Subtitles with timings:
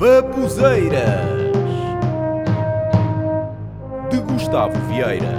[0.00, 1.28] Babuzeiras
[4.10, 5.34] de Gustavo Vieira.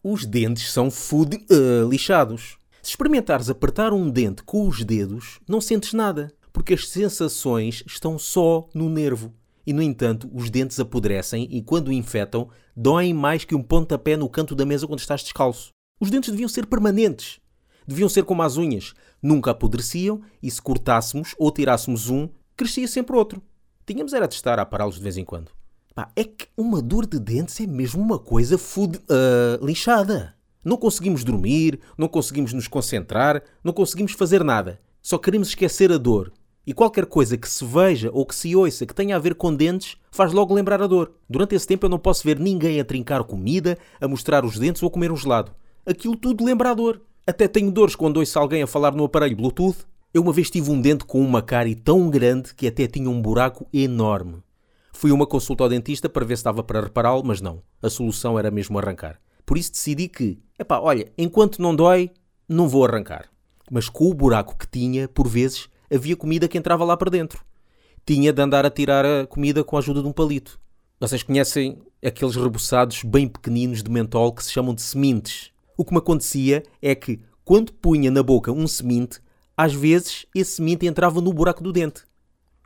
[0.00, 2.56] Os dentes são food uh, lixados.
[2.80, 8.16] Se experimentares apertar um dente com os dedos, não sentes nada, porque as sensações estão
[8.16, 9.34] só no nervo.
[9.66, 14.28] E, no entanto, os dentes apodrecem e, quando infectam, doem mais que um pontapé no
[14.28, 15.70] canto da mesa quando estás descalço.
[16.00, 17.40] Os dentes deviam ser permanentes.
[17.86, 18.94] Deviam ser como as unhas.
[19.22, 23.42] Nunca apodreciam e, se cortássemos ou tirássemos um, crescia sempre outro.
[23.86, 25.50] Tínhamos era de estar a pará-los de vez em quando.
[25.94, 30.34] Pá, é que uma dor de dentes é mesmo uma coisa food, uh, lixada.
[30.64, 34.80] Não conseguimos dormir, não conseguimos nos concentrar, não conseguimos fazer nada.
[35.02, 36.32] Só queremos esquecer a dor.
[36.66, 39.54] E qualquer coisa que se veja ou que se ouça que tenha a ver com
[39.54, 41.12] dentes faz logo lembrar a dor.
[41.28, 44.82] Durante esse tempo eu não posso ver ninguém a trincar comida, a mostrar os dentes
[44.82, 45.52] ou a comer um gelado.
[45.84, 47.02] Aquilo tudo lembra a dor.
[47.26, 49.86] Até tenho dores quando ouço alguém a falar no aparelho Bluetooth.
[50.12, 53.20] Eu uma vez tive um dente com uma cárie tão grande que até tinha um
[53.20, 54.42] buraco enorme.
[54.92, 57.62] Fui uma consulta ao dentista para ver se estava para repará-lo, mas não.
[57.80, 59.18] A solução era mesmo arrancar.
[59.46, 62.10] Por isso decidi que, epá, olha, enquanto não dói,
[62.46, 63.30] não vou arrancar.
[63.70, 67.42] Mas com o buraco que tinha, por vezes, havia comida que entrava lá para dentro.
[68.04, 70.60] Tinha de andar a tirar a comida com a ajuda de um palito.
[71.00, 75.53] Vocês conhecem aqueles reboçados bem pequeninos de mentol que se chamam de sementes?
[75.76, 79.20] O que me acontecia é que, quando punha na boca um semente,
[79.56, 82.02] às vezes esse semente entrava no buraco do dente.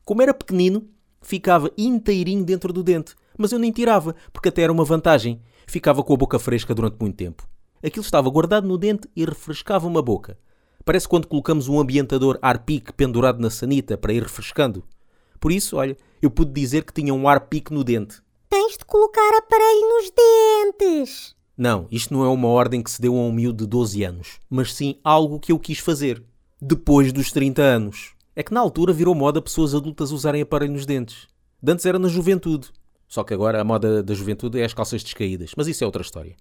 [0.05, 0.89] Como era pequenino,
[1.21, 5.41] ficava inteirinho dentro do dente, mas eu nem tirava, porque até era uma vantagem.
[5.67, 7.49] Ficava com a boca fresca durante muito tempo.
[7.83, 10.39] Aquilo estava guardado no dente e refrescava-me a boca.
[10.85, 14.83] Parece quando colocamos um ambientador Arpic pendurado na sanita para ir refrescando.
[15.39, 18.23] Por isso, olha, eu pude dizer que tinha um Arpic no dente.
[18.49, 21.28] Tens de colocar aparelho nos dentes.
[21.59, 24.39] Não, isto não é uma ordem que se deu a um miúdo de 12 anos,
[24.49, 26.23] mas sim algo que eu quis fazer.
[26.63, 28.13] Depois dos 30 anos.
[28.37, 31.27] É que na altura virou moda pessoas adultas usarem aparelho nos dentes.
[31.61, 32.69] De antes era na juventude.
[33.09, 35.51] Só que agora a moda da juventude é as calças descaídas.
[35.57, 36.37] Mas isso é outra história.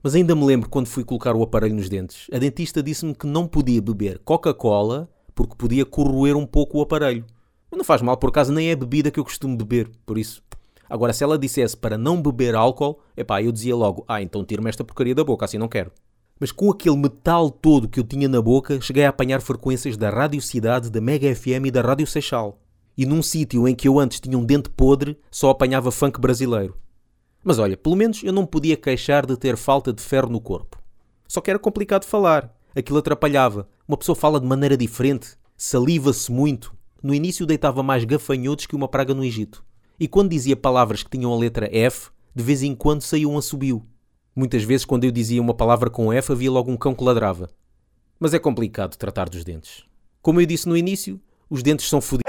[0.00, 2.28] Mas ainda me lembro quando fui colocar o aparelho nos dentes.
[2.32, 7.24] A dentista disse-me que não podia beber Coca-Cola porque podia corroer um pouco o aparelho.
[7.68, 10.40] Mas não faz mal, por acaso nem é bebida que eu costumo beber, por isso.
[10.88, 14.68] Agora, se ela dissesse para não beber álcool, epá, eu dizia logo, ah, então tira-me
[14.68, 15.92] esta porcaria da boca, assim não quero.
[16.40, 20.08] Mas com aquele metal todo que eu tinha na boca, cheguei a apanhar frequências da
[20.08, 22.60] Rádio Cidade, da Mega FM e da Rádio Seixal.
[22.96, 26.76] E num sítio em que eu antes tinha um dente podre, só apanhava funk brasileiro.
[27.44, 30.78] Mas olha, pelo menos eu não podia queixar de ter falta de ferro no corpo.
[31.26, 32.54] Só que era complicado falar.
[32.74, 33.68] Aquilo atrapalhava.
[33.86, 36.74] Uma pessoa fala de maneira diferente, saliva-se muito.
[37.02, 39.64] No início deitava mais gafanhotos que uma praga no Egito.
[40.00, 43.36] E quando dizia palavras que tinham a letra F, de vez em quando saía um
[43.36, 43.84] assobio.
[44.34, 47.50] Muitas vezes, quando eu dizia uma palavra com F, havia logo um cão que ladrava.
[48.20, 49.84] Mas é complicado tratar dos dentes.
[50.22, 51.20] Como eu disse no início,
[51.50, 52.27] os dentes são fodidos.